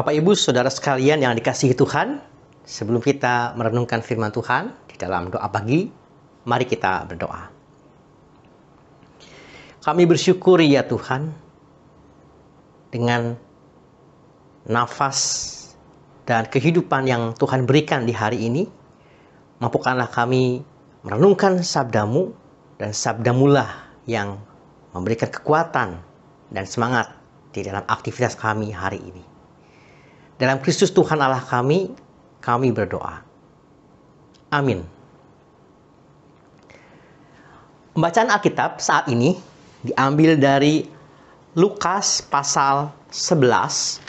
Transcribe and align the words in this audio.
Bapak 0.00 0.16
Ibu, 0.16 0.32
Saudara 0.32 0.72
sekalian 0.72 1.20
yang 1.20 1.36
dikasihi 1.36 1.76
Tuhan, 1.76 2.24
sebelum 2.64 3.04
kita 3.04 3.52
merenungkan 3.52 4.00
firman 4.00 4.32
Tuhan 4.32 4.72
di 4.88 4.96
dalam 4.96 5.28
doa 5.28 5.44
pagi, 5.52 5.92
mari 6.48 6.64
kita 6.64 7.04
berdoa. 7.04 7.52
Kami 9.84 10.08
bersyukur 10.08 10.56
ya 10.64 10.88
Tuhan 10.88 11.28
dengan 12.88 13.36
nafas 14.64 15.20
dan 16.24 16.48
kehidupan 16.48 17.04
yang 17.04 17.36
Tuhan 17.36 17.68
berikan 17.68 18.08
di 18.08 18.16
hari 18.16 18.48
ini. 18.48 18.64
Mampukanlah 19.60 20.08
kami 20.08 20.64
merenungkan 21.04 21.60
sabdamu 21.60 22.32
dan 22.80 22.96
sabdamulah 22.96 23.68
yang 24.08 24.40
memberikan 24.96 25.28
kekuatan 25.28 26.00
dan 26.48 26.64
semangat 26.64 27.12
di 27.52 27.60
dalam 27.60 27.84
aktivitas 27.84 28.32
kami 28.32 28.72
hari 28.72 28.96
ini. 28.96 29.29
Dalam 30.40 30.56
Kristus 30.64 30.88
Tuhan 30.88 31.20
Allah 31.20 31.44
kami, 31.44 31.92
kami 32.40 32.72
berdoa. 32.72 33.20
Amin. 34.48 34.80
Pembacaan 37.92 38.32
Alkitab 38.32 38.80
saat 38.80 39.04
ini 39.12 39.36
diambil 39.84 40.40
dari 40.40 40.88
Lukas 41.52 42.24
pasal 42.24 42.88
11 43.12 44.00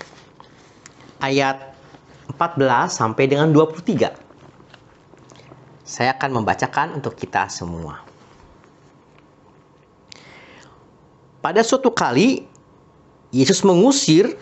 ayat 1.20 1.76
14 2.32 2.88
sampai 2.88 3.28
dengan 3.28 3.52
23. 3.52 4.16
Saya 5.84 6.16
akan 6.16 6.40
membacakan 6.40 6.96
untuk 6.96 7.20
kita 7.20 7.52
semua. 7.52 8.00
Pada 11.44 11.60
suatu 11.60 11.92
kali 11.92 12.48
Yesus 13.36 13.68
mengusir 13.68 14.40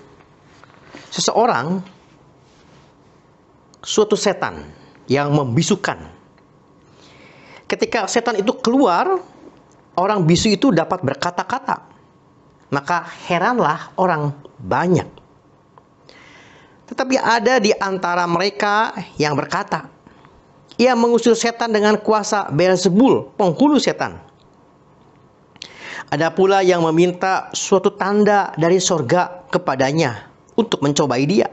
seseorang 1.09 1.81
suatu 3.83 4.13
setan 4.13 4.69
yang 5.09 5.33
membisukan. 5.33 5.97
Ketika 7.69 8.09
setan 8.09 8.41
itu 8.41 8.53
keluar, 8.61 9.21
orang 9.97 10.25
bisu 10.25 10.53
itu 10.53 10.73
dapat 10.73 11.01
berkata-kata. 11.05 11.85
Maka 12.69 13.09
heranlah 13.25 13.93
orang 13.97 14.33
banyak. 14.61 15.09
Tetapi 16.89 17.15
ada 17.17 17.57
di 17.61 17.73
antara 17.73 18.25
mereka 18.25 18.93
yang 19.17 19.37
berkata, 19.37 19.89
ia 20.77 20.93
mengusir 20.93 21.33
setan 21.33 21.73
dengan 21.73 21.97
kuasa 22.01 22.49
Beelzebul, 22.49 23.33
penghulu 23.37 23.77
setan. 23.81 24.21
Ada 26.09 26.33
pula 26.33 26.65
yang 26.65 26.81
meminta 26.89 27.53
suatu 27.53 27.93
tanda 27.93 28.49
dari 28.57 28.81
sorga 28.81 29.45
kepadanya 29.53 30.28
untuk 30.59 30.83
mencobai 30.83 31.23
dia. 31.23 31.47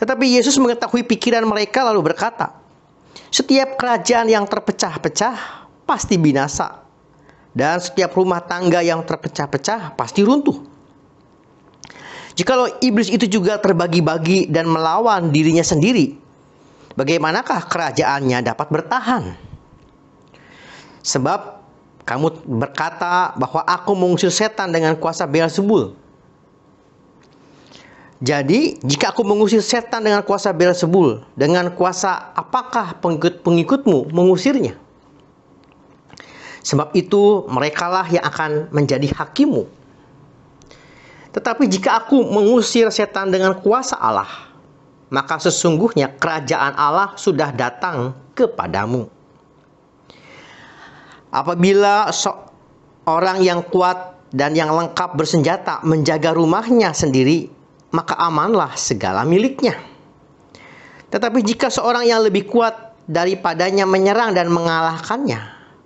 Tetapi 0.00 0.40
Yesus 0.40 0.56
mengetahui 0.56 1.04
pikiran 1.04 1.44
mereka 1.44 1.84
lalu 1.84 2.00
berkata, 2.08 2.56
"Setiap 3.28 3.76
kerajaan 3.76 4.32
yang 4.32 4.48
terpecah-pecah 4.48 5.68
pasti 5.84 6.16
binasa, 6.16 6.84
dan 7.54 7.78
setiap 7.78 8.12
rumah 8.18 8.42
tangga 8.42 8.82
yang 8.82 9.00
terpecah-pecah 9.06 9.94
pasti 9.94 10.26
runtuh. 10.26 10.58
Jikalau 12.34 12.66
iblis 12.82 13.06
itu 13.06 13.30
juga 13.30 13.62
terbagi-bagi 13.62 14.50
dan 14.50 14.66
melawan 14.66 15.30
dirinya 15.30 15.62
sendiri, 15.62 16.18
bagaimanakah 16.98 17.70
kerajaannya 17.70 18.42
dapat 18.42 18.66
bertahan? 18.74 19.24
Sebab 21.06 21.62
kamu 22.02 22.42
berkata 22.58 23.38
bahwa 23.38 23.62
aku 23.62 23.94
mengusir 23.94 24.34
setan 24.34 24.74
dengan 24.74 24.98
kuasa 24.98 25.30
Beelzebul. 25.30 25.94
Jadi, 28.24 28.80
jika 28.80 29.12
aku 29.12 29.20
mengusir 29.20 29.60
setan 29.60 30.00
dengan 30.00 30.24
kuasa 30.24 30.48
Beelzebul, 30.56 31.20
dengan 31.36 31.68
kuasa 31.76 32.32
apakah 32.32 32.96
pengikut-pengikutmu 33.04 34.08
mengusirnya? 34.16 34.80
Sebab 36.64 36.96
itu, 36.96 37.44
merekalah 37.52 38.08
yang 38.08 38.24
akan 38.24 38.72
menjadi 38.72 39.12
hakimu. 39.12 39.68
Tetapi 41.36 41.68
jika 41.68 42.00
aku 42.00 42.24
mengusir 42.24 42.88
setan 42.88 43.28
dengan 43.28 43.60
kuasa 43.60 44.00
Allah, 44.00 44.48
maka 45.12 45.36
sesungguhnya 45.36 46.16
kerajaan 46.16 46.72
Allah 46.80 47.12
sudah 47.20 47.52
datang 47.52 48.16
kepadamu. 48.32 49.04
Apabila 51.28 52.08
orang 53.04 53.44
yang 53.44 53.60
kuat 53.68 54.16
dan 54.32 54.56
yang 54.56 54.72
lengkap 54.72 55.12
bersenjata 55.12 55.84
menjaga 55.84 56.32
rumahnya 56.32 56.96
sendiri, 56.96 57.53
maka 57.94 58.18
amanlah 58.18 58.74
segala 58.74 59.22
miliknya. 59.22 59.78
Tetapi 61.14 61.46
jika 61.46 61.70
seorang 61.70 62.10
yang 62.10 62.26
lebih 62.26 62.50
kuat 62.50 62.98
daripadanya 63.06 63.86
menyerang 63.86 64.34
dan 64.34 64.50
mengalahkannya, 64.50 65.38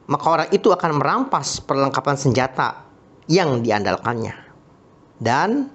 maka 0.09 0.27
orang 0.27 0.49
itu 0.49 0.73
akan 0.73 0.97
merampas 0.97 1.61
perlengkapan 1.61 2.17
senjata 2.17 2.89
yang 3.29 3.61
diandalkannya 3.61 4.33
dan 5.21 5.69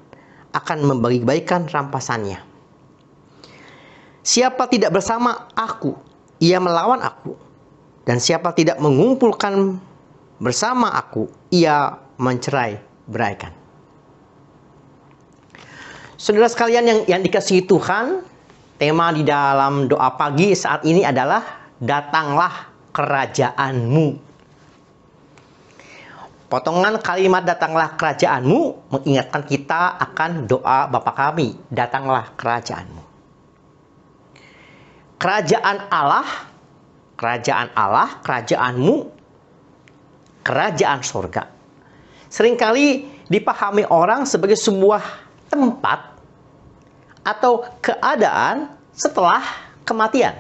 akan 0.58 0.80
membagi-bagikan 0.90 1.70
rampasannya. 1.70 2.42
Siapa 4.26 4.66
tidak 4.74 4.90
bersama 4.90 5.52
aku, 5.54 5.94
ia 6.42 6.58
melawan 6.58 7.04
aku. 7.06 7.38
Dan 8.04 8.20
siapa 8.20 8.52
tidak 8.52 8.82
mengumpulkan 8.82 9.80
bersama 10.42 10.92
aku, 10.98 11.30
ia 11.54 12.04
mencerai 12.20 12.80
beraikan. 13.08 13.63
Saudara 16.24 16.48
sekalian 16.48 16.88
yang 16.88 17.00
yang 17.04 17.20
dikasihi 17.20 17.68
Tuhan, 17.68 18.24
tema 18.80 19.12
di 19.12 19.28
dalam 19.28 19.92
doa 19.92 20.08
pagi 20.16 20.56
saat 20.56 20.88
ini 20.88 21.04
adalah 21.04 21.44
datanglah 21.84 22.72
kerajaanmu. 22.96 24.24
Potongan 26.48 27.04
kalimat 27.04 27.44
datanglah 27.44 28.00
kerajaanmu 28.00 28.88
mengingatkan 28.88 29.44
kita 29.44 30.00
akan 30.00 30.48
doa 30.48 30.88
Bapa 30.88 31.12
kami, 31.12 31.60
datanglah 31.68 32.32
kerajaanmu. 32.40 33.04
Kerajaan 35.20 35.92
Allah, 35.92 36.28
kerajaan 37.20 37.68
Allah, 37.76 38.24
kerajaanmu, 38.24 38.96
kerajaan 40.40 41.04
surga. 41.04 41.52
Seringkali 42.32 43.12
dipahami 43.28 43.84
orang 43.92 44.24
sebagai 44.24 44.56
sebuah 44.56 45.04
tempat 45.52 46.13
atau 47.24 47.64
keadaan 47.80 48.72
setelah 48.94 49.42
kematian. 49.88 50.36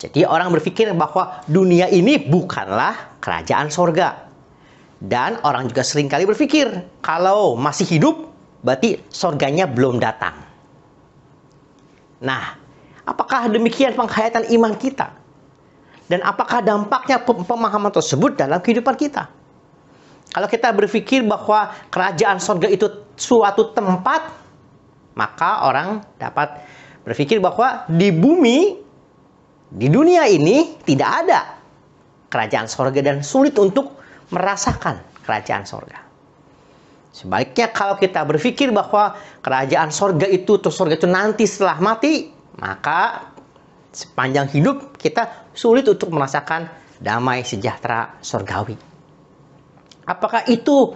Jadi 0.00 0.24
orang 0.24 0.50
berpikir 0.50 0.90
bahwa 0.96 1.44
dunia 1.44 1.86
ini 1.92 2.16
bukanlah 2.16 3.20
kerajaan 3.20 3.68
sorga. 3.68 4.28
Dan 5.00 5.40
orang 5.44 5.68
juga 5.68 5.80
sering 5.80 6.12
kali 6.12 6.28
berpikir 6.28 6.68
kalau 7.00 7.56
masih 7.56 7.88
hidup 7.88 8.28
berarti 8.60 9.00
sorganya 9.08 9.64
belum 9.64 9.96
datang. 9.96 10.36
Nah, 12.20 12.56
apakah 13.08 13.48
demikian 13.48 13.96
penghayatan 13.96 14.44
iman 14.60 14.76
kita? 14.76 15.16
Dan 16.04 16.20
apakah 16.20 16.60
dampaknya 16.60 17.22
pemahaman 17.24 17.92
tersebut 17.92 18.36
dalam 18.36 18.60
kehidupan 18.60 18.98
kita? 18.98 19.30
Kalau 20.30 20.46
kita 20.46 20.68
berpikir 20.70 21.24
bahwa 21.24 21.72
kerajaan 21.88 22.38
sorga 22.38 22.68
itu 22.68 22.86
suatu 23.16 23.72
tempat 23.72 24.39
maka 25.14 25.66
orang 25.66 26.04
dapat 26.16 26.62
berpikir 27.02 27.42
bahwa 27.42 27.88
di 27.90 28.14
bumi, 28.14 28.78
di 29.70 29.86
dunia 29.90 30.26
ini 30.30 30.78
tidak 30.84 31.10
ada 31.26 31.40
kerajaan 32.30 32.70
sorga 32.70 33.00
dan 33.02 33.26
sulit 33.26 33.58
untuk 33.58 33.98
merasakan 34.30 35.02
kerajaan 35.26 35.66
sorga. 35.66 35.98
Sebaliknya 37.10 37.74
kalau 37.74 37.98
kita 37.98 38.22
berpikir 38.22 38.70
bahwa 38.70 39.18
kerajaan 39.42 39.90
sorga 39.90 40.30
itu 40.30 40.62
atau 40.62 40.70
sorga 40.70 40.94
itu 40.94 41.10
nanti 41.10 41.42
setelah 41.42 41.82
mati, 41.82 42.30
maka 42.62 43.34
sepanjang 43.90 44.46
hidup 44.54 44.94
kita 44.94 45.50
sulit 45.50 45.82
untuk 45.90 46.14
merasakan 46.14 46.70
damai 47.02 47.42
sejahtera 47.42 48.22
sorgawi. 48.22 48.78
Apakah 50.06 50.46
itu 50.46 50.94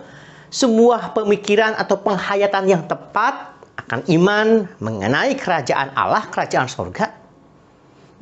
sebuah 0.55 1.19
pemikiran 1.19 1.75
atau 1.75 1.99
penghayatan 1.99 2.65
yang 2.71 2.83
tepat 2.87 3.54
akan 3.75 4.01
iman 4.07 4.71
mengenai 4.79 5.35
kerajaan 5.35 5.91
Allah, 5.99 6.25
kerajaan 6.31 6.71
sorga. 6.71 7.11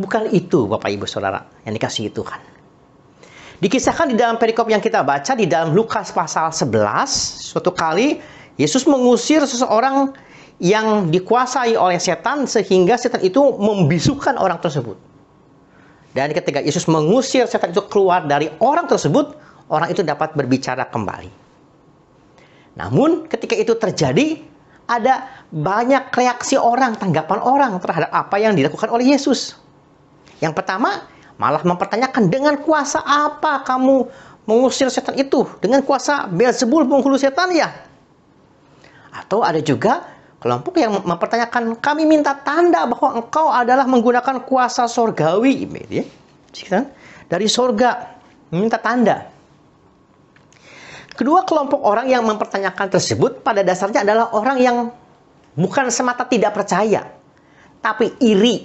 Bukan 0.00 0.32
itu 0.32 0.64
Bapak 0.64 0.88
Ibu 0.88 1.04
Saudara 1.04 1.44
yang 1.68 1.76
dikasihi 1.76 2.08
Tuhan. 2.10 2.40
Dikisahkan 3.62 4.10
di 4.10 4.16
dalam 4.18 4.42
perikop 4.42 4.66
yang 4.66 4.82
kita 4.82 5.06
baca 5.06 5.38
di 5.38 5.46
dalam 5.46 5.70
Lukas 5.70 6.10
pasal 6.10 6.50
11, 6.50 6.74
suatu 7.54 7.70
kali 7.70 8.18
Yesus 8.58 8.90
mengusir 8.90 9.44
seseorang 9.46 10.10
yang 10.58 11.14
dikuasai 11.14 11.78
oleh 11.78 12.02
setan 12.02 12.50
sehingga 12.50 12.98
setan 12.98 13.22
itu 13.22 13.38
membisukan 13.38 14.34
orang 14.34 14.58
tersebut. 14.58 14.98
Dan 16.12 16.34
ketika 16.34 16.58
Yesus 16.58 16.90
mengusir 16.90 17.46
setan 17.46 17.70
itu 17.70 17.86
keluar 17.86 18.26
dari 18.26 18.50
orang 18.58 18.90
tersebut, 18.90 19.38
orang 19.70 19.94
itu 19.94 20.02
dapat 20.02 20.34
berbicara 20.34 20.84
kembali. 20.90 21.30
Namun 22.76 23.30
ketika 23.30 23.56
itu 23.56 23.78
terjadi, 23.78 24.42
ada 24.92 25.32
banyak 25.48 26.12
reaksi 26.12 26.60
orang, 26.60 27.00
tanggapan 27.00 27.40
orang 27.40 27.72
terhadap 27.80 28.12
apa 28.12 28.36
yang 28.36 28.52
dilakukan 28.52 28.92
oleh 28.92 29.16
Yesus. 29.16 29.56
Yang 30.44 30.60
pertama, 30.60 31.08
malah 31.40 31.64
mempertanyakan 31.64 32.28
dengan 32.28 32.60
kuasa 32.60 33.00
apa 33.00 33.64
kamu 33.64 34.04
mengusir 34.44 34.92
setan 34.92 35.16
itu? 35.16 35.48
Dengan 35.64 35.80
kuasa 35.80 36.28
Beelzebul 36.28 36.84
penghulu 36.84 37.16
setan 37.16 37.48
ya? 37.56 37.72
Atau 39.16 39.40
ada 39.40 39.60
juga 39.64 40.04
kelompok 40.44 40.76
yang 40.76 41.00
mempertanyakan, 41.00 41.80
kami 41.80 42.04
minta 42.04 42.36
tanda 42.36 42.84
bahwa 42.84 43.22
engkau 43.22 43.48
adalah 43.48 43.88
menggunakan 43.88 44.44
kuasa 44.44 44.84
sorgawi. 44.90 45.64
Dari 47.32 47.46
sorga, 47.48 48.20
minta 48.52 48.76
tanda. 48.76 49.31
Kedua 51.12 51.44
kelompok 51.44 51.84
orang 51.84 52.08
yang 52.08 52.24
mempertanyakan 52.24 52.88
tersebut 52.88 53.44
pada 53.44 53.60
dasarnya 53.60 54.00
adalah 54.00 54.32
orang 54.32 54.56
yang 54.56 54.76
bukan 55.52 55.92
semata 55.92 56.24
tidak 56.24 56.56
percaya, 56.56 57.04
tapi 57.84 58.16
iri 58.24 58.64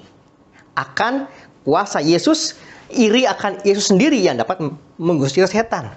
akan 0.79 1.27
kuasa 1.67 1.99
Yesus, 1.99 2.55
iri 2.87 3.27
akan 3.27 3.67
Yesus 3.67 3.91
sendiri 3.91 4.15
yang 4.23 4.39
dapat 4.39 4.63
mengusir 4.95 5.43
setan. 5.43 5.91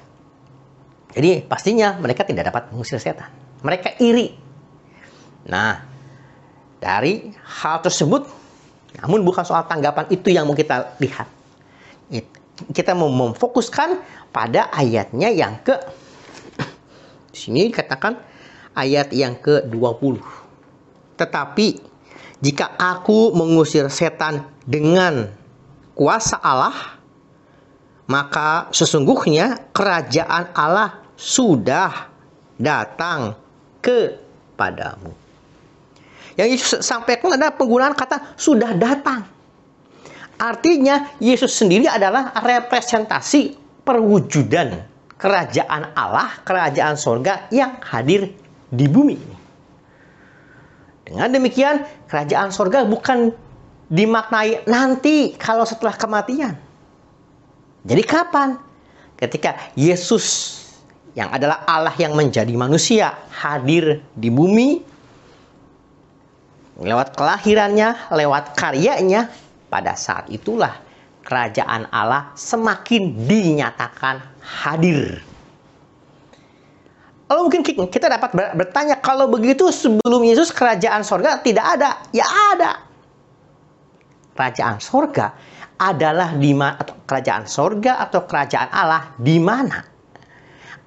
Jadi 1.14 1.47
pastinya 1.47 1.94
mereka 2.02 2.26
tidak 2.26 2.50
dapat 2.50 2.70
mengusir 2.75 2.99
setan. 2.99 3.31
Mereka 3.62 4.02
iri. 4.02 4.35
Nah, 5.47 5.87
dari 6.82 7.31
hal 7.62 7.79
tersebut, 7.79 8.26
namun 8.99 9.23
bukan 9.23 9.47
soal 9.47 9.62
tanggapan 9.70 10.11
itu 10.11 10.35
yang 10.35 10.50
mau 10.50 10.58
kita 10.58 10.99
lihat. 10.99 11.31
Kita 12.75 12.93
mau 12.99 13.08
memfokuskan 13.08 14.02
pada 14.35 14.69
ayatnya 14.75 15.31
yang 15.31 15.62
ke 15.62 15.79
sini 17.32 17.71
dikatakan 17.71 18.19
ayat 18.75 19.11
yang 19.15 19.38
ke-20. 19.38 20.21
Tetapi 21.19 21.69
jika 22.41 22.73
aku 22.81 23.37
mengusir 23.37 23.87
setan 23.93 24.49
dengan 24.65 25.29
kuasa 25.93 26.41
Allah, 26.41 26.97
maka 28.09 28.73
sesungguhnya 28.73 29.71
kerajaan 29.71 30.50
Allah 30.56 31.05
sudah 31.15 32.09
datang 32.56 33.37
kepadamu. 33.85 35.12
Yang 36.41 36.49
Yesus 36.56 36.81
sampaikan 36.81 37.37
adalah 37.37 37.53
penggunaan 37.53 37.93
kata 37.93 38.35
sudah 38.41 38.73
datang. 38.73 39.29
Artinya 40.41 41.21
Yesus 41.21 41.53
sendiri 41.53 41.85
adalah 41.85 42.33
representasi 42.33 43.61
perwujudan 43.85 44.89
kerajaan 45.20 45.93
Allah, 45.93 46.32
kerajaan 46.43 46.96
sorga 46.96 47.46
yang 47.52 47.76
hadir 47.84 48.32
di 48.72 48.88
bumi. 48.88 49.20
Dengan 51.05 51.28
demikian, 51.28 51.84
kerajaan 52.08 52.49
sorga 52.49 52.88
bukan 52.88 53.31
dimaknai 53.93 54.64
nanti 54.64 55.37
kalau 55.37 55.69
setelah 55.69 55.93
kematian. 55.94 56.56
Jadi 57.84 58.02
kapan? 58.06 58.56
Ketika 59.20 59.52
Yesus 59.76 60.56
yang 61.12 61.28
adalah 61.28 61.69
Allah 61.69 61.93
yang 62.00 62.16
menjadi 62.16 62.55
manusia 62.56 63.12
hadir 63.28 64.00
di 64.16 64.32
bumi 64.32 64.81
lewat 66.81 67.12
kelahirannya, 67.12 68.08
lewat 68.16 68.56
karyanya, 68.56 69.28
pada 69.69 69.93
saat 69.94 70.26
itulah 70.32 70.81
kerajaan 71.25 71.88
Allah 71.93 72.32
semakin 72.34 73.28
dinyatakan 73.28 74.20
hadir. 74.40 75.20
Lalu 77.31 77.40
mungkin 77.46 77.62
kita 77.87 78.11
dapat 78.11 78.34
bertanya, 78.58 78.99
kalau 78.99 79.31
begitu 79.31 79.70
sebelum 79.70 80.26
Yesus 80.26 80.50
kerajaan 80.50 81.06
sorga 81.06 81.38
tidak 81.38 81.78
ada. 81.78 82.02
Ya 82.11 82.26
ada. 82.26 82.82
Kerajaan 84.34 84.82
sorga 84.82 85.38
adalah 85.78 86.34
di 86.34 86.50
mana, 86.50 86.75
atau 86.82 86.96
kerajaan 87.06 87.46
sorga 87.46 88.02
atau 88.02 88.26
kerajaan 88.26 88.69
Allah 88.75 89.14
di 89.14 89.38
mana? 89.38 89.78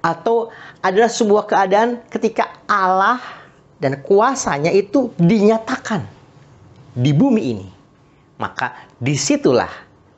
Atau 0.04 0.52
adalah 0.84 1.08
sebuah 1.08 1.48
keadaan 1.48 2.04
ketika 2.12 2.60
Allah 2.68 3.24
dan 3.80 4.04
kuasanya 4.04 4.68
itu 4.68 5.16
dinyatakan 5.16 6.04
di 6.92 7.16
bumi 7.16 7.42
ini. 7.56 7.68
Maka 8.36 8.84
di 9.00 9.16
situlah 9.16 9.70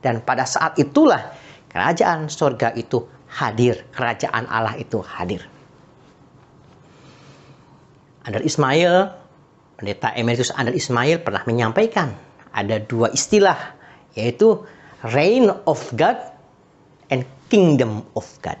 dan 0.07 0.23
pada 0.23 0.47
saat 0.47 0.79
itulah 0.79 1.35
kerajaan 1.67 2.31
sorga 2.31 2.71
itu 2.79 3.03
hadir, 3.27 3.83
kerajaan 3.91 4.47
Allah 4.47 4.79
itu 4.79 5.03
hadir. 5.03 5.43
Andar 8.23 8.39
Ismail, 8.39 9.11
pendeta 9.75 10.15
emeritus 10.15 10.55
Andar 10.55 10.71
Ismail 10.71 11.19
pernah 11.27 11.43
menyampaikan 11.43 12.15
ada 12.55 12.79
dua 12.79 13.11
istilah 13.11 13.75
yaitu 14.15 14.63
reign 15.11 15.51
of 15.67 15.83
God 15.99 16.15
and 17.11 17.27
kingdom 17.51 18.07
of 18.15 18.23
God. 18.39 18.55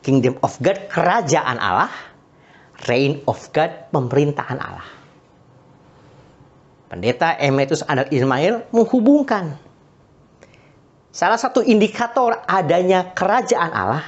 Kingdom 0.00 0.40
of 0.40 0.56
God 0.64 0.88
kerajaan 0.88 1.60
Allah, 1.60 1.92
reign 2.88 3.20
of 3.28 3.36
God 3.52 3.92
pemerintahan 3.92 4.56
Allah. 4.56 4.88
Pendeta 6.88 7.36
Emeritus 7.36 7.84
Andar 7.84 8.08
Ismail 8.08 8.72
menghubungkan 8.72 9.60
Salah 11.12 11.36
satu 11.36 11.60
indikator 11.60 12.40
adanya 12.48 13.12
kerajaan 13.12 13.68
Allah 13.68 14.04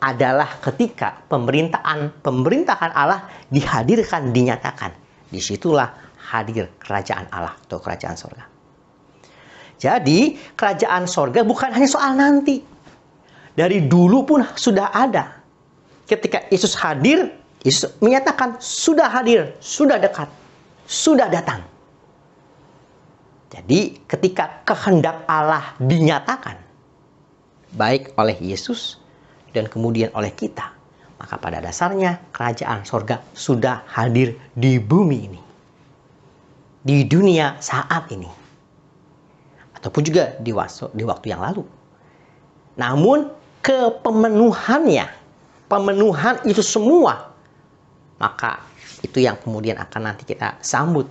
adalah 0.00 0.48
ketika 0.64 1.20
pemerintahan 1.28 2.08
pemerintahan 2.24 2.88
Allah 2.96 3.28
dihadirkan, 3.52 4.32
dinyatakan. 4.32 4.96
Di 5.28 5.36
situlah 5.44 5.92
hadir 6.32 6.72
kerajaan 6.80 7.28
Allah 7.28 7.52
atau 7.68 7.76
kerajaan 7.76 8.16
sorga. 8.16 8.48
Jadi 9.76 10.40
kerajaan 10.56 11.04
sorga 11.04 11.44
bukan 11.44 11.76
hanya 11.76 11.84
soal 11.84 12.16
nanti. 12.16 12.64
Dari 13.52 13.84
dulu 13.84 14.24
pun 14.24 14.40
sudah 14.56 14.96
ada. 14.96 15.36
Ketika 16.08 16.48
Yesus 16.48 16.72
hadir, 16.80 17.28
Yesus 17.60 17.92
menyatakan 18.00 18.56
sudah 18.56 19.12
hadir, 19.12 19.52
sudah 19.60 20.00
dekat, 20.00 20.32
sudah 20.88 21.28
datang. 21.28 21.60
Jadi 23.46 24.02
ketika 24.10 24.66
kehendak 24.66 25.22
Allah 25.30 25.74
dinyatakan 25.78 26.58
baik 27.78 28.16
oleh 28.18 28.34
Yesus 28.42 28.98
dan 29.54 29.70
kemudian 29.70 30.10
oleh 30.18 30.34
kita, 30.34 30.74
maka 31.16 31.38
pada 31.38 31.62
dasarnya 31.62 32.18
kerajaan 32.34 32.82
sorga 32.82 33.22
sudah 33.32 33.86
hadir 33.86 34.34
di 34.52 34.82
bumi 34.82 35.18
ini. 35.30 35.40
Di 36.86 37.02
dunia 37.06 37.58
saat 37.58 38.10
ini. 38.14 38.30
Ataupun 39.74 40.02
juga 40.06 40.34
di 40.38 40.50
di 40.94 41.04
waktu 41.06 41.26
yang 41.30 41.42
lalu. 41.42 41.62
Namun 42.78 43.30
kepemenuhannya, 43.62 45.06
pemenuhan 45.66 46.38
itu 46.46 46.62
semua, 46.62 47.34
maka 48.18 48.62
itu 49.02 49.18
yang 49.18 49.34
kemudian 49.40 49.76
akan 49.80 50.12
nanti 50.12 50.22
kita 50.22 50.60
sambut 50.62 51.08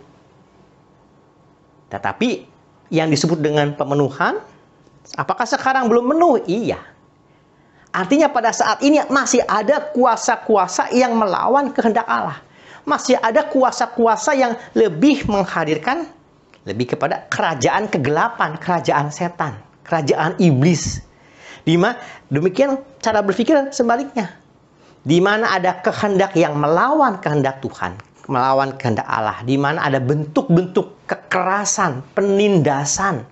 tetapi 1.90 2.48
yang 2.94 3.10
disebut 3.10 3.42
dengan 3.42 3.74
pemenuhan, 3.74 4.42
apakah 5.18 5.46
sekarang 5.46 5.90
belum 5.90 6.14
penuh? 6.14 6.36
Iya. 6.46 6.80
Artinya 7.96 8.28
pada 8.28 8.52
saat 8.52 8.84
ini 8.84 9.00
masih 9.08 9.40
ada 9.48 9.80
kuasa-kuasa 9.96 10.92
yang 10.92 11.16
melawan 11.16 11.72
kehendak 11.72 12.04
Allah. 12.06 12.44
Masih 12.84 13.18
ada 13.18 13.48
kuasa-kuasa 13.48 14.36
yang 14.38 14.54
lebih 14.78 15.26
menghadirkan 15.26 16.06
lebih 16.66 16.98
kepada 16.98 17.30
kerajaan 17.30 17.88
kegelapan, 17.88 18.58
kerajaan 18.58 19.14
setan, 19.14 19.56
kerajaan 19.86 20.36
iblis. 20.42 21.02
Dima, 21.66 21.98
demikian 22.30 22.82
cara 23.02 23.22
berpikir 23.22 23.70
sebaliknya. 23.74 24.34
Di 25.06 25.22
mana 25.22 25.54
ada 25.54 25.78
kehendak 25.86 26.34
yang 26.34 26.58
melawan 26.58 27.22
kehendak 27.22 27.62
Tuhan, 27.62 27.94
melawan 28.26 28.74
kehendak 28.78 29.06
Allah, 29.06 29.42
di 29.46 29.56
mana 29.58 29.86
ada 29.86 30.02
bentuk-bentuk 30.02 31.06
kekerasan, 31.06 32.02
penindasan, 32.18 33.26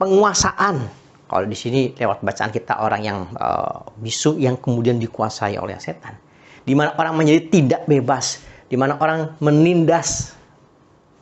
penguasaan. 0.00 0.88
Kalau 1.30 1.46
di 1.46 1.54
sini 1.54 1.94
lewat 1.94 2.26
bacaan 2.26 2.50
kita 2.50 2.82
orang 2.82 3.02
yang 3.06 3.18
uh, 3.38 3.86
bisu 4.02 4.40
yang 4.40 4.58
kemudian 4.58 4.98
dikuasai 4.98 5.60
oleh 5.60 5.78
setan. 5.78 6.18
Di 6.66 6.74
mana 6.74 6.96
orang 6.98 7.14
menjadi 7.14 7.40
tidak 7.52 7.82
bebas, 7.86 8.42
di 8.66 8.74
mana 8.74 8.98
orang 8.98 9.38
menindas. 9.38 10.34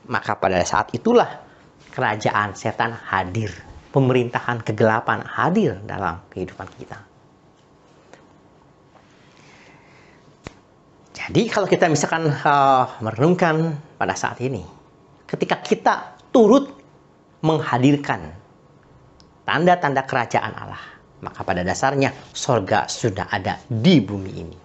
Maka 0.08 0.32
pada 0.40 0.64
saat 0.64 0.88
itulah 0.96 1.44
kerajaan 1.92 2.56
setan 2.56 2.96
hadir, 2.96 3.52
pemerintahan 3.92 4.64
kegelapan 4.64 5.20
hadir 5.28 5.76
dalam 5.84 6.24
kehidupan 6.32 6.64
kita. 6.80 7.07
Jadi 11.28 11.44
kalau 11.52 11.68
kita 11.68 11.92
misalkan 11.92 12.32
uh, 12.32 12.88
merenungkan 13.04 13.76
pada 14.00 14.16
saat 14.16 14.40
ini, 14.40 14.64
ketika 15.28 15.60
kita 15.60 16.16
turut 16.32 16.72
menghadirkan 17.44 18.32
tanda-tanda 19.44 20.08
kerajaan 20.08 20.56
Allah, 20.56 20.80
maka 21.20 21.44
pada 21.44 21.60
dasarnya 21.60 22.16
sorga 22.32 22.88
sudah 22.88 23.28
ada 23.28 23.60
di 23.68 24.00
bumi 24.00 24.32
ini. 24.40 24.58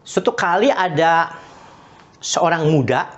Suatu 0.00 0.32
kali 0.32 0.72
ada 0.72 1.36
seorang 2.16 2.64
muda 2.64 3.12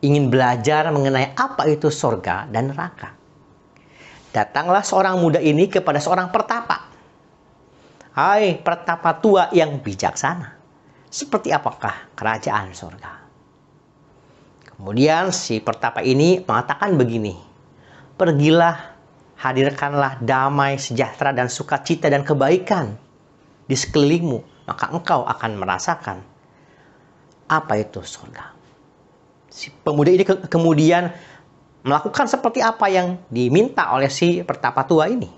ingin 0.00 0.32
belajar 0.32 0.88
mengenai 0.88 1.36
apa 1.36 1.68
itu 1.68 1.92
sorga 1.92 2.48
dan 2.48 2.72
neraka. 2.72 3.12
Datanglah 4.32 4.80
seorang 4.80 5.20
muda 5.20 5.36
ini 5.36 5.68
kepada 5.68 6.00
seorang 6.00 6.32
pertapa. 6.32 6.87
Hai 8.18 8.58
pertapa 8.58 9.14
tua 9.22 9.46
yang 9.54 9.78
bijaksana. 9.78 10.58
Seperti 11.06 11.54
apakah 11.54 12.10
kerajaan 12.18 12.74
sorga? 12.74 13.14
Kemudian 14.74 15.30
si 15.30 15.62
pertapa 15.62 16.02
ini 16.02 16.42
mengatakan 16.42 16.98
begini. 16.98 17.38
Pergilah, 18.18 18.74
hadirkanlah 19.38 20.18
damai, 20.18 20.82
sejahtera, 20.82 21.30
dan 21.30 21.46
sukacita 21.46 22.10
dan 22.10 22.26
kebaikan 22.26 22.98
di 23.70 23.78
sekelilingmu 23.78 24.66
maka 24.66 24.90
engkau 24.90 25.22
akan 25.22 25.54
merasakan 25.54 26.18
apa 27.46 27.72
itu 27.78 28.02
surga. 28.02 28.50
Si 29.46 29.70
pemuda 29.70 30.10
ini 30.10 30.26
ke 30.26 30.50
kemudian 30.50 31.14
melakukan 31.86 32.26
seperti 32.26 32.66
apa 32.66 32.90
yang 32.90 33.22
diminta 33.30 33.94
oleh 33.94 34.10
si 34.10 34.42
pertapa 34.42 34.82
tua 34.82 35.06
ini. 35.06 35.30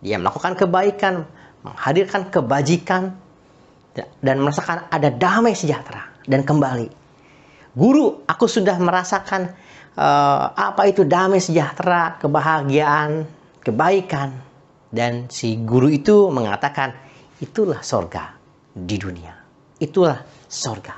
Dia 0.00 0.16
melakukan 0.16 0.56
kebaikan, 0.56 1.28
menghadirkan 1.64 2.28
kebajikan, 2.28 3.16
dan 4.20 4.36
merasakan 4.42 4.90
ada 4.90 5.08
damai 5.08 5.54
sejahtera 5.54 6.10
dan 6.26 6.42
kembali. 6.42 6.90
Guru, 7.74 8.26
aku 8.26 8.46
sudah 8.46 8.78
merasakan 8.78 9.54
uh, 9.98 10.46
apa 10.54 10.90
itu 10.90 11.06
damai 11.06 11.38
sejahtera, 11.38 12.18
kebahagiaan, 12.18 13.26
kebaikan. 13.62 14.34
Dan 14.94 15.26
si 15.26 15.58
guru 15.58 15.90
itu 15.90 16.30
mengatakan, 16.30 16.94
itulah 17.42 17.82
sorga 17.82 18.34
di 18.70 18.94
dunia. 18.94 19.34
Itulah 19.82 20.22
sorga. 20.46 20.94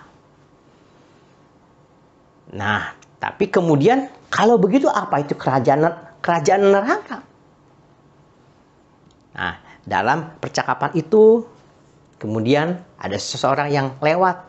Nah, 2.52 2.92
tapi 3.16 3.48
kemudian 3.48 4.12
kalau 4.28 4.60
begitu 4.60 4.92
apa 4.92 5.24
itu 5.24 5.32
kerajaan 5.32 5.80
kerajaan 6.20 6.62
neraka? 6.68 7.15
Dalam 9.86 10.34
percakapan 10.42 10.90
itu 10.98 11.46
kemudian 12.18 12.82
ada 12.98 13.14
seseorang 13.14 13.70
yang 13.70 13.86
lewat 14.02 14.42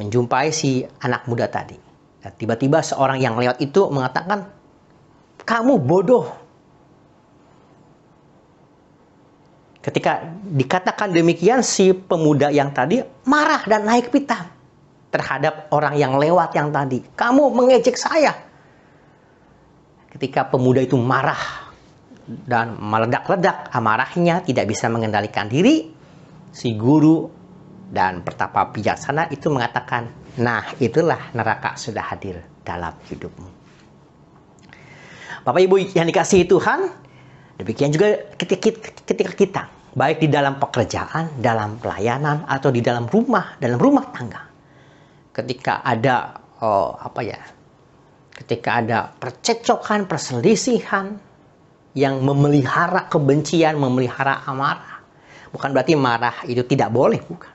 menjumpai 0.00 0.48
si 0.48 0.82
anak 1.04 1.28
muda 1.28 1.44
tadi. 1.46 1.76
Tiba-tiba 2.24 2.80
seorang 2.80 3.20
yang 3.20 3.36
lewat 3.36 3.60
itu 3.60 3.84
mengatakan, 3.92 4.48
"Kamu 5.44 5.76
bodoh. 5.76 6.24
Ketika 9.84 10.24
dikatakan 10.48 11.12
demikian, 11.12 11.60
si 11.60 11.92
pemuda 11.92 12.48
yang 12.48 12.72
tadi 12.72 13.04
marah 13.28 13.60
dan 13.68 13.84
naik 13.84 14.08
pitam 14.08 14.48
terhadap 15.12 15.68
orang 15.68 15.94
yang 16.00 16.16
lewat 16.16 16.56
yang 16.56 16.72
tadi. 16.72 17.04
Kamu 17.12 17.52
mengejek 17.52 17.94
saya. 18.00 18.32
Ketika 20.08 20.48
pemuda 20.48 20.80
itu 20.80 20.96
marah 20.96 21.63
dan 22.24 22.80
meledak-ledak 22.80 23.68
amarahnya, 23.72 24.40
tidak 24.44 24.68
bisa 24.68 24.88
mengendalikan 24.88 25.48
diri, 25.48 25.92
si 26.52 26.76
guru 26.76 27.28
dan 27.92 28.24
pertapa 28.24 28.72
bijaksana 28.72 29.28
itu 29.28 29.52
mengatakan, 29.52 30.08
nah 30.40 30.64
itulah 30.80 31.30
neraka 31.36 31.76
sudah 31.76 32.04
hadir 32.10 32.40
dalam 32.64 32.96
hidupmu. 33.06 33.48
Bapak 35.44 35.60
Ibu 35.60 35.76
yang 35.92 36.08
dikasihi 36.08 36.48
Tuhan, 36.48 37.04
Demikian 37.54 37.94
juga 37.94 38.34
ketika 38.34 39.30
kita, 39.30 39.62
baik 39.94 40.26
di 40.26 40.28
dalam 40.28 40.58
pekerjaan, 40.58 41.38
dalam 41.38 41.78
pelayanan, 41.78 42.50
atau 42.50 42.74
di 42.74 42.82
dalam 42.82 43.06
rumah, 43.06 43.54
dalam 43.62 43.78
rumah 43.78 44.10
tangga. 44.10 44.42
Ketika 45.30 45.86
ada 45.86 46.34
oh, 46.58 46.98
apa 46.98 47.20
ya? 47.22 47.38
Ketika 48.34 48.82
ada 48.82 49.06
percecokan, 49.06 50.10
perselisihan 50.10 51.14
yang 51.94 52.20
memelihara 52.20 53.06
kebencian, 53.06 53.78
memelihara 53.78 54.42
amarah. 54.44 55.00
Bukan 55.54 55.70
berarti 55.70 55.94
marah 55.94 56.42
itu 56.50 56.66
tidak 56.66 56.90
boleh, 56.90 57.22
bukan. 57.22 57.54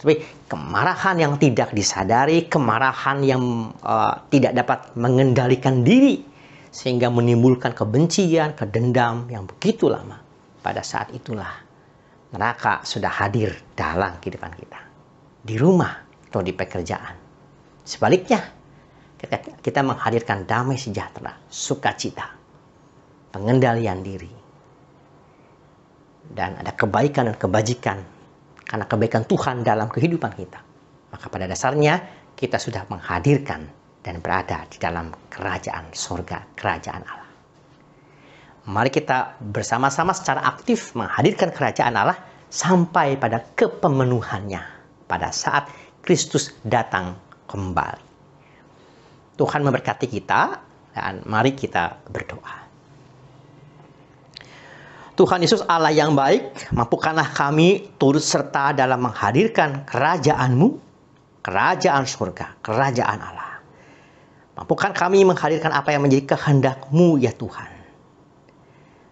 Tapi 0.00 0.16
kemarahan 0.48 1.16
yang 1.20 1.36
tidak 1.36 1.76
disadari, 1.76 2.48
kemarahan 2.48 3.20
yang 3.20 3.72
uh, 3.84 4.16
tidak 4.32 4.56
dapat 4.56 4.92
mengendalikan 4.96 5.84
diri, 5.84 6.24
sehingga 6.72 7.12
menimbulkan 7.12 7.76
kebencian, 7.76 8.56
kedendam 8.56 9.28
yang 9.28 9.44
begitu 9.44 9.92
lama. 9.92 10.16
Pada 10.60 10.80
saat 10.84 11.12
itulah 11.12 11.52
neraka 12.32 12.80
sudah 12.84 13.12
hadir 13.12 13.52
dalam 13.76 14.16
kehidupan 14.20 14.52
kita. 14.56 14.80
Di 15.40 15.56
rumah 15.60 16.00
atau 16.28 16.40
di 16.40 16.52
pekerjaan. 16.56 17.16
Sebaliknya, 17.84 18.40
kita, 19.20 19.60
kita 19.60 19.80
menghadirkan 19.84 20.48
damai 20.48 20.80
sejahtera, 20.80 21.36
sukacita, 21.52 22.39
pengendalian 23.30 24.02
diri. 24.02 24.32
Dan 26.30 26.62
ada 26.62 26.70
kebaikan 26.74 27.26
dan 27.26 27.36
kebajikan 27.38 27.98
karena 28.62 28.86
kebaikan 28.86 29.26
Tuhan 29.26 29.66
dalam 29.66 29.90
kehidupan 29.90 30.30
kita. 30.38 30.60
Maka 31.10 31.26
pada 31.26 31.50
dasarnya 31.50 31.98
kita 32.38 32.54
sudah 32.54 32.86
menghadirkan 32.86 33.66
dan 34.00 34.22
berada 34.22 34.62
di 34.70 34.78
dalam 34.78 35.10
kerajaan 35.26 35.90
surga, 35.90 36.54
kerajaan 36.54 37.02
Allah. 37.02 37.30
Mari 38.70 38.90
kita 38.94 39.42
bersama-sama 39.42 40.14
secara 40.14 40.46
aktif 40.46 40.94
menghadirkan 40.94 41.50
kerajaan 41.50 41.98
Allah 41.98 42.18
sampai 42.46 43.18
pada 43.18 43.42
kepemenuhannya 43.58 44.62
pada 45.10 45.34
saat 45.34 45.66
Kristus 45.98 46.54
datang 46.62 47.18
kembali. 47.50 48.06
Tuhan 49.34 49.66
memberkati 49.66 50.06
kita 50.06 50.42
dan 50.94 51.26
mari 51.26 51.58
kita 51.58 51.98
berdoa. 52.06 52.69
Tuhan 55.20 55.44
Yesus 55.44 55.60
Allah 55.68 55.92
yang 55.92 56.16
baik, 56.16 56.72
mampukanlah 56.72 57.28
kami 57.36 57.92
turut 58.00 58.24
serta 58.24 58.72
dalam 58.72 59.04
menghadirkan 59.04 59.84
kerajaan-Mu, 59.84 60.80
kerajaan 61.44 62.08
surga, 62.08 62.56
kerajaan 62.64 63.20
Allah. 63.20 63.60
Mampukan 64.56 64.96
kami 64.96 65.28
menghadirkan 65.28 65.76
apa 65.76 65.92
yang 65.92 66.08
menjadi 66.08 66.24
kehendak-Mu 66.24 67.20
ya 67.20 67.36
Tuhan. 67.36 67.68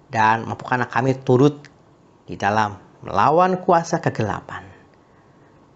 Dan 0.08 0.48
mampukanlah 0.48 0.88
kami 0.88 1.12
turut 1.28 1.68
di 2.24 2.40
dalam 2.40 2.80
melawan 3.04 3.60
kuasa 3.60 4.00
kegelapan 4.00 4.64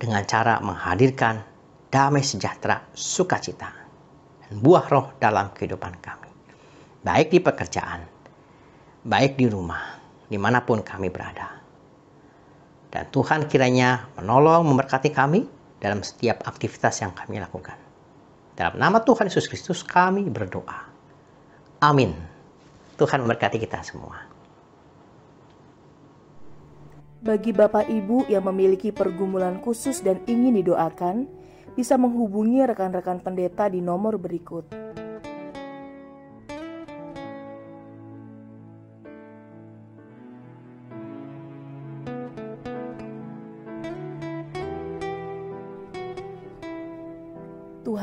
dengan 0.01 0.25
cara 0.25 0.65
menghadirkan 0.65 1.45
damai 1.93 2.25
sejahtera, 2.25 2.81
sukacita, 2.97 3.69
dan 4.49 4.65
buah 4.65 4.89
roh 4.89 5.13
dalam 5.21 5.53
kehidupan 5.53 5.93
kami. 6.01 6.33
Baik 7.05 7.29
di 7.29 7.39
pekerjaan, 7.45 8.09
baik 9.05 9.37
di 9.37 9.53
rumah, 9.53 10.02
di 10.33 10.41
mana 10.41 10.65
pun 10.65 10.81
kami 10.81 11.13
berada. 11.13 11.61
Dan 12.89 13.05
Tuhan 13.13 13.45
kiranya 13.53 14.09
menolong 14.17 14.65
memberkati 14.65 15.13
kami 15.13 15.45
dalam 15.77 16.01
setiap 16.01 16.49
aktivitas 16.49 17.05
yang 17.05 17.13
kami 17.13 17.37
lakukan. 17.37 17.77
Dalam 18.57 18.81
nama 18.81 19.05
Tuhan 19.05 19.29
Yesus 19.29 19.45
Kristus 19.45 19.85
kami 19.85 20.25
berdoa. 20.33 20.89
Amin. 21.85 22.17
Tuhan 22.97 23.29
memberkati 23.29 23.61
kita 23.61 23.85
semua. 23.85 24.25
Bagi 27.23 27.55
Bapak 27.55 27.87
Ibu 27.87 28.27
yang 28.33 28.49
memiliki 28.49 28.91
pergumulan 28.91 29.61
khusus 29.61 30.03
dan 30.03 30.21
ingin 30.27 30.59
didoakan, 30.59 31.29
bisa 31.79 31.97
menghubungi 31.97 32.61
rekan-rekan 32.67 33.23
pendeta 33.23 33.71
di 33.71 33.81
nomor 33.81 34.19
berikut. 34.21 34.82